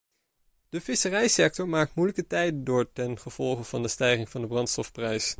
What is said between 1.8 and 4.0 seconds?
moeilijke tijden door ten gevolge van de